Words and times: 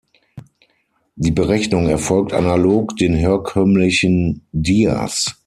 Die 1.15 1.29
Berechnung 1.29 1.87
erfolgt 1.87 2.33
analog 2.33 2.97
den 2.97 3.13
herkömmlichen 3.13 4.47
Dias. 4.51 5.39